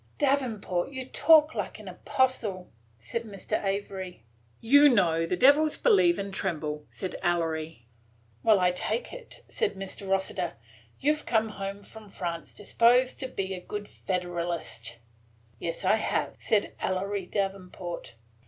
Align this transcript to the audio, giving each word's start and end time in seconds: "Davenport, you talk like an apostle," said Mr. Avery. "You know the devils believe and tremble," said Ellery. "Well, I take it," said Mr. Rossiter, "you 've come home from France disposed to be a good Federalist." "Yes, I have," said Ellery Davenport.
"Davenport, 0.17 0.91
you 0.91 1.05
talk 1.05 1.53
like 1.53 1.77
an 1.77 1.87
apostle," 1.87 2.71
said 2.97 3.21
Mr. 3.23 3.63
Avery. 3.63 4.23
"You 4.59 4.89
know 4.89 5.27
the 5.27 5.37
devils 5.37 5.77
believe 5.77 6.17
and 6.17 6.33
tremble," 6.33 6.85
said 6.89 7.17
Ellery. 7.21 7.85
"Well, 8.41 8.59
I 8.59 8.71
take 8.71 9.13
it," 9.13 9.43
said 9.47 9.75
Mr. 9.75 10.09
Rossiter, 10.09 10.53
"you 10.99 11.13
've 11.15 11.27
come 11.27 11.49
home 11.49 11.83
from 11.83 12.09
France 12.09 12.51
disposed 12.55 13.19
to 13.19 13.27
be 13.27 13.53
a 13.53 13.61
good 13.61 13.87
Federalist." 13.87 14.97
"Yes, 15.59 15.85
I 15.85 15.97
have," 15.97 16.35
said 16.39 16.73
Ellery 16.79 17.27
Davenport. 17.27 18.15